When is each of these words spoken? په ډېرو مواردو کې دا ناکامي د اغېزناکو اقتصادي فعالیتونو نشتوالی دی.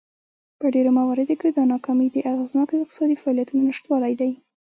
په 0.59 0.65
ډېرو 0.73 0.91
مواردو 0.99 1.35
کې 1.41 1.49
دا 1.51 1.63
ناکامي 1.73 2.07
د 2.11 2.17
اغېزناکو 2.31 2.73
اقتصادي 2.81 3.15
فعالیتونو 3.21 3.61
نشتوالی 3.69 4.13
دی. 4.21 4.31